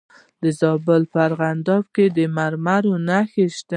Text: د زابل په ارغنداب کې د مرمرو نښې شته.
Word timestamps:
د 0.41 0.43
زابل 0.59 1.01
په 1.11 1.17
ارغنداب 1.27 1.83
کې 1.95 2.05
د 2.17 2.19
مرمرو 2.37 2.93
نښې 3.07 3.45
شته. 3.57 3.69